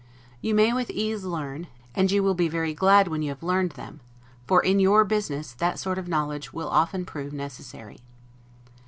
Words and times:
You 0.41 0.55
may 0.55 0.73
with 0.73 0.89
ease 0.89 1.25
learn, 1.25 1.67
and 1.93 2.09
you 2.11 2.23
will 2.23 2.33
be 2.33 2.47
very 2.47 2.73
glad 2.73 3.07
when 3.07 3.21
you 3.21 3.29
have 3.29 3.43
learned 3.43 3.73
them; 3.73 3.99
for, 4.47 4.59
in 4.59 4.79
your 4.79 5.05
business, 5.05 5.51
that 5.53 5.77
sort 5.77 5.99
of 5.99 6.07
knowledge 6.07 6.51
will 6.51 6.69
often 6.69 7.05
prove 7.05 7.33
necessary. 7.33 7.99